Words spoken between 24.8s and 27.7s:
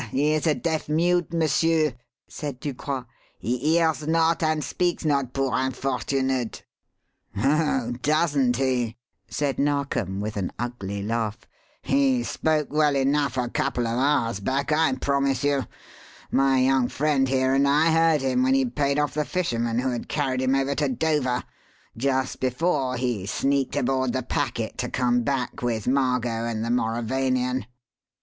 come back with Margot and the Mauravanian."